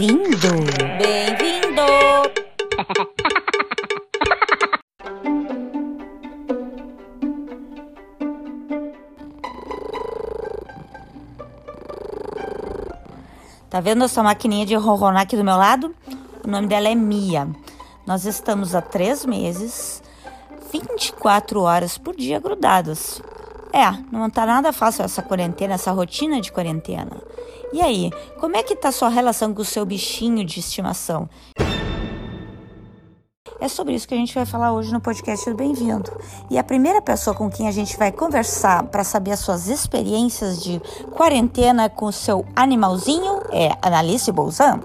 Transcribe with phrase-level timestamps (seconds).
[0.00, 0.48] Bem-vindo!
[0.96, 1.82] Bem-vindo!
[13.68, 15.94] Tá vendo essa maquininha de ronronar aqui do meu lado?
[16.42, 17.46] O nome dela é Mia.
[18.06, 20.02] Nós estamos há três meses,
[20.72, 23.20] 24 horas por dia grudados.
[23.70, 27.20] É, não tá nada fácil essa quarentena, essa rotina de quarentena.
[27.72, 31.28] E aí, como é que tá sua relação com o seu bichinho de estimação?
[33.60, 36.10] É sobre isso que a gente vai falar hoje no podcast do Bem-vindo.
[36.50, 40.62] E a primeira pessoa com quem a gente vai conversar para saber as suas experiências
[40.62, 40.80] de
[41.12, 44.80] quarentena com o seu animalzinho é Analice Bolzan.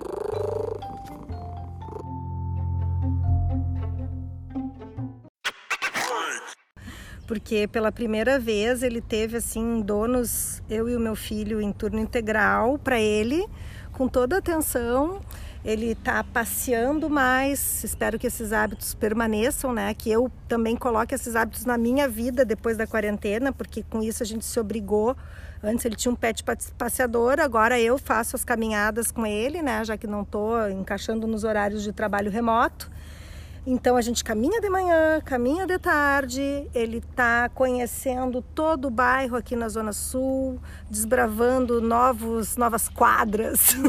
[7.26, 12.00] Porque pela primeira vez ele teve assim donos, eu e o meu filho em turno
[12.00, 13.48] integral para ele,
[13.92, 15.20] com toda a atenção.
[15.64, 17.84] Ele está passeando mais.
[17.84, 19.96] Espero que esses hábitos permaneçam, né?
[19.96, 24.22] Que eu também coloque esses hábitos na minha vida depois da quarentena, porque com isso
[24.22, 25.18] a gente se obrigou.
[25.64, 26.44] Antes ele tinha um pet
[26.78, 29.84] passeador, agora eu faço as caminhadas com ele, né?
[29.84, 32.92] Já que não estou encaixando nos horários de trabalho remoto.
[33.68, 39.36] Então a gente caminha de manhã, caminha de tarde, ele está conhecendo todo o bairro
[39.36, 43.76] aqui na Zona Sul, desbravando novos, novas quadras.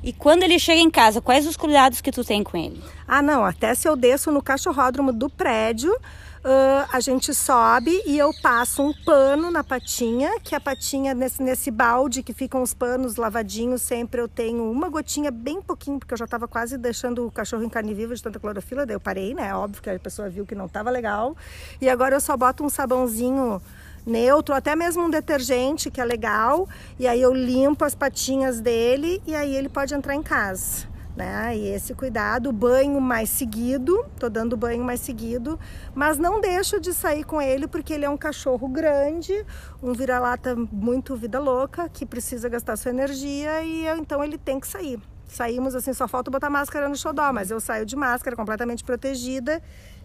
[0.00, 2.82] E quando ele chega em casa, quais os cuidados que tu tem com ele?
[3.06, 5.94] Ah, não, até se eu desço no cachorródromo do prédio,
[6.38, 11.42] Uh, a gente sobe e eu passo um pano na patinha, que a patinha nesse,
[11.42, 16.14] nesse balde que ficam os panos lavadinhos, sempre eu tenho uma gotinha bem pouquinho, porque
[16.14, 19.00] eu já estava quase deixando o cachorro em carne viva de tanta clorofila, daí eu
[19.00, 19.52] parei, né?
[19.52, 21.36] Óbvio que a pessoa viu que não estava legal.
[21.80, 23.60] E agora eu só boto um sabãozinho
[24.06, 29.20] neutro, até mesmo um detergente que é legal, e aí eu limpo as patinhas dele
[29.26, 30.87] e aí ele pode entrar em casa
[31.18, 31.56] né?
[31.56, 35.58] E esse cuidado, banho mais seguido, tô dando banho mais seguido,
[35.92, 39.44] mas não deixo de sair com ele porque ele é um cachorro grande,
[39.82, 44.68] um vira-lata muito vida louca, que precisa gastar sua energia e então ele tem que
[44.68, 45.00] sair.
[45.26, 49.60] Saímos assim, só falta botar máscara no xodó, mas eu saio de máscara completamente protegida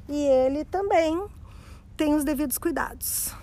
[0.09, 1.23] e ele também
[1.95, 3.42] tem os devidos cuidados.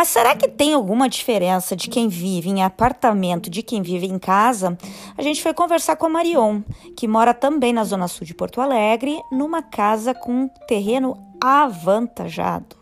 [0.00, 4.18] Mas será que tem alguma diferença de quem vive em apartamento de quem vive em
[4.18, 4.78] casa?
[5.14, 6.62] A gente foi conversar com a Marion,
[6.96, 12.76] que mora também na zona sul de Porto Alegre, numa casa com um terreno avantajado.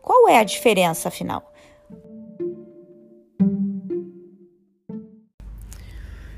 [0.00, 1.52] Qual é a diferença, afinal?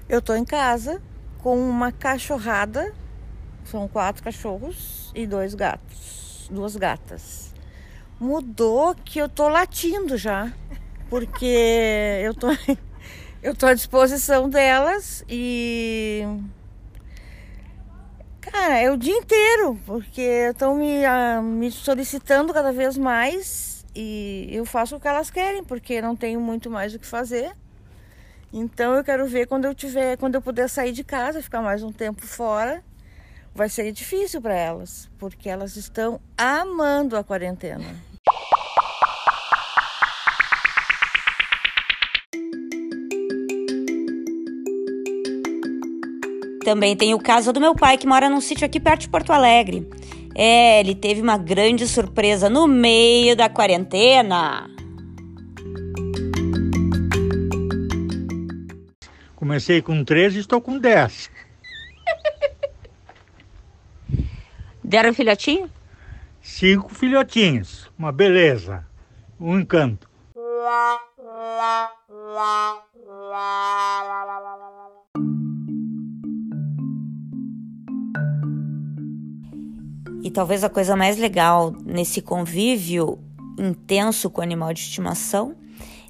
[0.08, 1.00] Eu tô em casa
[1.44, 2.92] com uma cachorrada,
[3.64, 7.47] são quatro cachorros e dois gatos, duas gatas
[8.20, 10.52] mudou que eu tô latindo já.
[11.08, 11.46] Porque
[12.24, 12.48] eu tô,
[13.42, 16.24] eu tô à disposição delas e.
[18.40, 24.48] Cara, é o dia inteiro, porque estão me, uh, me solicitando cada vez mais e
[24.50, 27.52] eu faço o que elas querem, porque não tenho muito mais o que fazer.
[28.52, 31.82] Então eu quero ver quando eu tiver, quando eu puder sair de casa, ficar mais
[31.82, 32.82] um tempo fora,
[33.54, 38.07] vai ser difícil para elas, porque elas estão amando a quarentena.
[46.68, 49.32] Também tem o caso do meu pai, que mora num sítio aqui perto de Porto
[49.32, 49.88] Alegre.
[50.34, 54.68] É, ele teve uma grande surpresa no meio da quarentena.
[59.34, 61.30] Comecei com 13 e estou com 10.
[64.84, 65.70] Deram filhotinho?
[66.42, 67.90] Cinco filhotinhos.
[67.98, 68.84] Uma beleza.
[69.40, 70.06] Um encanto.
[80.22, 83.18] E talvez a coisa mais legal nesse convívio
[83.58, 85.54] intenso com o animal de estimação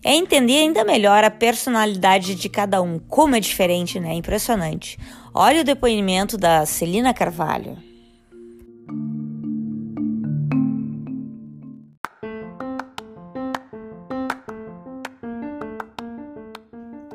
[0.05, 4.15] é entender ainda melhor a personalidade de cada um, como é diferente, né?
[4.15, 4.99] Impressionante.
[5.35, 7.77] Olha o depoimento da Celina Carvalho.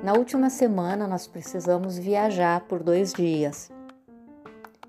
[0.03, 3.71] Na última semana, nós precisamos viajar por dois dias.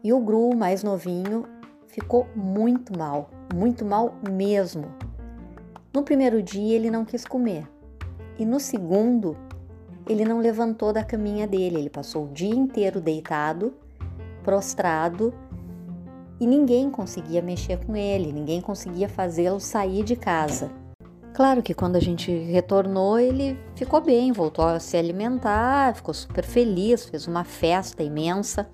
[0.02, 1.46] E o Gru, mais novinho,
[1.86, 4.86] ficou muito mal, muito mal mesmo.
[5.92, 7.68] No primeiro dia ele não quis comer
[8.38, 9.36] e no segundo
[10.08, 13.74] ele não levantou da caminha dele, ele passou o dia inteiro deitado,
[14.42, 15.32] prostrado
[16.40, 20.70] e ninguém conseguia mexer com ele, ninguém conseguia fazê-lo sair de casa.
[21.32, 26.44] Claro que quando a gente retornou, ele ficou bem, voltou a se alimentar, ficou super
[26.44, 28.68] feliz, fez uma festa imensa.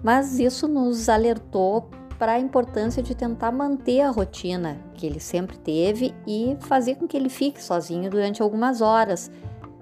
[0.00, 1.90] Mas isso nos alertou
[2.20, 7.08] para a importância de tentar manter a rotina que ele sempre teve e fazer com
[7.08, 9.30] que ele fique sozinho durante algumas horas.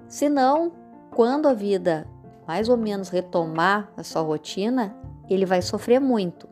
[0.07, 0.71] Senão,
[1.11, 2.07] quando a vida
[2.47, 4.95] mais ou menos retomar a sua rotina,
[5.29, 6.47] ele vai sofrer muito.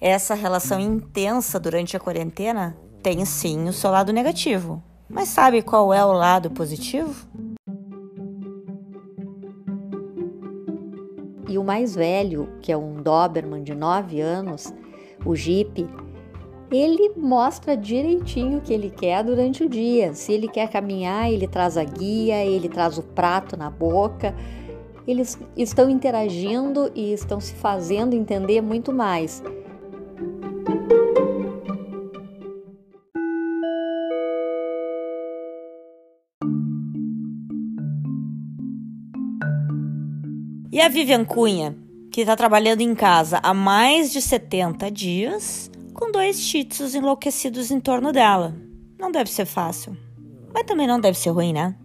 [0.00, 4.82] Essa relação intensa durante a quarentena tem sim o seu lado negativo.
[5.06, 7.28] Mas sabe qual é o lado positivo?
[11.46, 14.72] E o mais velho, que é um Doberman de 9 anos,
[15.24, 15.86] o Jeep,
[16.70, 20.14] ele mostra direitinho o que ele quer durante o dia.
[20.14, 24.34] Se ele quer caminhar, ele traz a guia, ele traz o prato na boca.
[25.06, 29.42] Eles estão interagindo e estão se fazendo entender muito mais.
[40.72, 41.76] E a Vivian Cunha,
[42.10, 47.78] que está trabalhando em casa há mais de 70 dias, com dois shih enlouquecidos em
[47.78, 48.54] torno dela.
[48.98, 49.96] Não deve ser fácil,
[50.52, 51.76] mas também não deve ser ruim, né?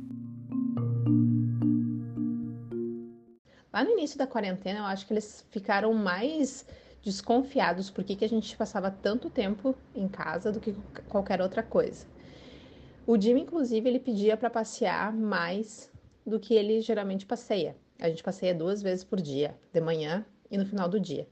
[3.72, 6.66] Lá no início da quarentena, eu acho que eles ficaram mais
[7.04, 10.74] desconfiados por que, que a gente passava tanto tempo em casa do que
[11.08, 12.08] qualquer outra coisa.
[13.06, 15.92] O Jimmy, inclusive, ele pedia para passear mais
[16.26, 17.76] do que ele geralmente passeia.
[18.00, 21.28] A gente passeia duas vezes por dia, de manhã e no final do dia.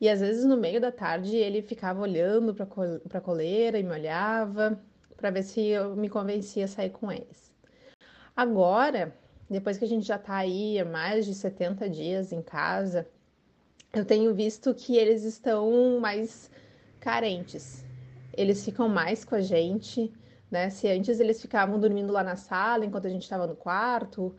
[0.00, 3.92] E às vezes no meio da tarde ele ficava olhando para a coleira e me
[3.92, 4.80] olhava
[5.16, 7.52] para ver se eu me convencia a sair com eles.
[8.36, 9.16] Agora,
[9.48, 13.08] depois que a gente já está aí há mais de 70 dias em casa,
[13.92, 16.50] eu tenho visto que eles estão mais
[17.00, 17.84] carentes.
[18.36, 20.12] Eles ficam mais com a gente,
[20.50, 20.68] né?
[20.68, 24.34] Se antes eles ficavam dormindo lá na sala enquanto a gente estava no quarto,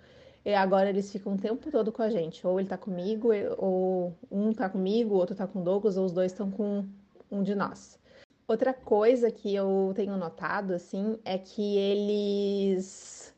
[0.48, 2.48] e agora eles ficam o tempo todo com a gente.
[2.48, 6.06] Ou ele tá comigo, ou um tá comigo, o outro tá com o Douglas, ou
[6.06, 6.86] os dois estão com
[7.30, 8.00] um de nós.
[8.48, 13.36] Outra coisa que eu tenho notado, assim, é que eles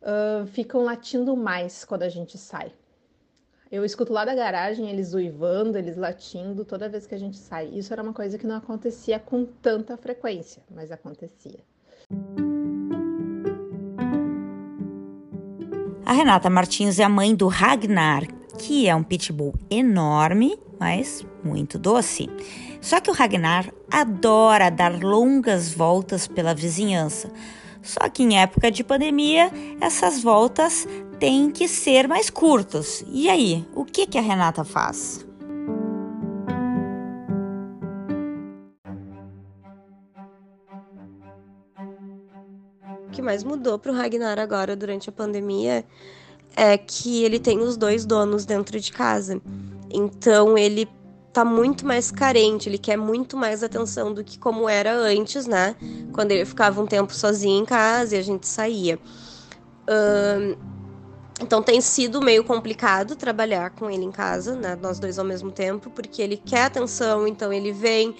[0.00, 2.72] uh, ficam latindo mais quando a gente sai.
[3.70, 7.66] Eu escuto lá da garagem eles uivando, eles latindo toda vez que a gente sai.
[7.66, 11.60] Isso era uma coisa que não acontecia com tanta frequência, mas acontecia.
[16.12, 18.26] A Renata Martins é a mãe do Ragnar,
[18.58, 22.28] que é um pitbull enorme, mas muito doce.
[22.82, 27.32] Só que o Ragnar adora dar longas voltas pela vizinhança.
[27.80, 29.50] Só que em época de pandemia,
[29.80, 30.86] essas voltas
[31.18, 33.02] têm que ser mais curtas.
[33.10, 35.24] E aí, o que, que a Renata faz?
[43.12, 45.84] Que mais mudou para o Ragnar agora durante a pandemia
[46.56, 49.40] é que ele tem os dois donos dentro de casa.
[49.90, 50.88] Então ele
[51.32, 55.76] tá muito mais carente, ele quer muito mais atenção do que como era antes, né?
[56.12, 58.98] Quando ele ficava um tempo sozinho em casa e a gente saía.
[61.40, 64.78] Então tem sido meio complicado trabalhar com ele em casa, né?
[64.80, 68.14] Nós dois ao mesmo tempo, porque ele quer atenção, então ele vem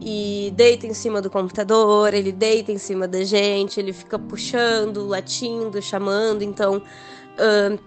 [0.00, 5.06] e deita em cima do computador, ele deita em cima da gente, ele fica puxando,
[5.06, 7.78] latindo, chamando, então uh,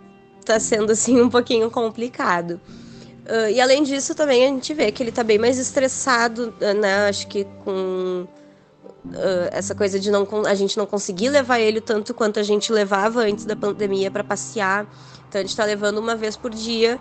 [0.44, 2.60] tá sendo assim um pouquinho complicado.
[3.26, 7.08] Uh, e além disso, também a gente vê que ele tá bem mais estressado, né?
[7.08, 8.26] Acho que com
[9.06, 12.72] uh, essa coisa de não, a gente não conseguir levar ele tanto quanto a gente
[12.74, 14.88] levava antes da pandemia para passear.
[15.30, 17.00] Então a gente tá levando uma vez por dia,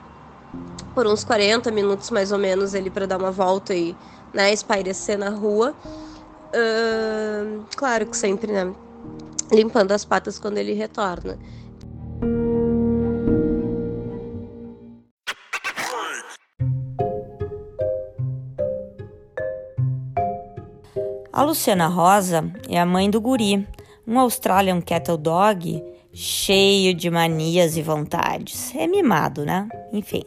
[0.94, 3.96] por uns 40 minutos mais ou menos, ele para dar uma volta e
[4.32, 5.74] né, espairecer na rua.
[6.52, 8.72] Uh, claro que sempre, né,
[9.52, 11.38] limpando as patas quando ele retorna.
[21.32, 23.66] A Luciana Rosa é a mãe do Guri,
[24.06, 28.74] um Australian Cattle Dog cheio de manias e vontades.
[28.74, 29.68] É mimado, né?
[29.92, 30.22] Enfim.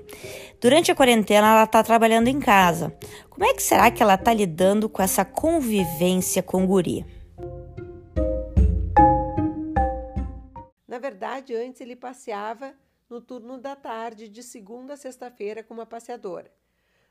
[0.59, 2.95] Durante a quarentena, ela está trabalhando em casa.
[3.29, 7.05] Como é que será que ela está lidando com essa convivência com o guri?
[10.87, 12.73] Na verdade, antes ele passeava
[13.09, 16.51] no turno da tarde, de segunda a sexta-feira, com uma passeadora.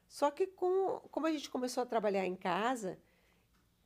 [0.09, 2.99] Só que, com, como a gente começou a trabalhar em casa,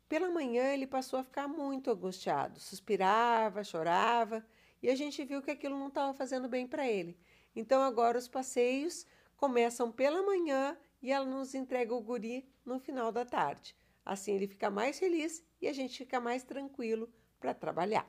[0.09, 4.45] pela manhã ele passou a ficar muito angustiado, suspirava, chorava,
[4.83, 7.18] e a gente viu que aquilo não estava fazendo bem para ele.
[7.54, 9.06] Então agora os passeios
[9.37, 13.75] começam pela manhã e ela nos entrega o guri no final da tarde.
[14.04, 17.09] Assim ele fica mais feliz e a gente fica mais tranquilo
[17.40, 18.09] para trabalhar.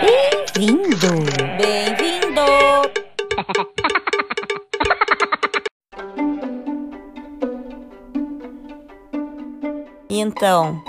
[0.00, 1.08] Bem-vindo!
[1.58, 2.42] Bem-vindo!
[10.14, 10.84] Então,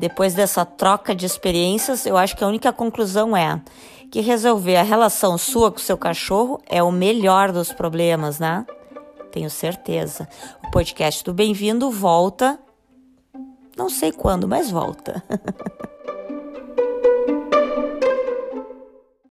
[0.00, 3.60] depois dessa troca de experiências, eu acho que a única conclusão é
[4.10, 8.64] que resolver a relação sua com seu cachorro é o melhor dos problemas, né?
[9.30, 10.26] Tenho certeza.
[10.66, 12.58] O podcast do Bem-vindo volta.
[13.76, 15.22] Não sei quando, mas volta.